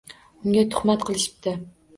[0.45, 1.57] Unga tuhmat qilishibdi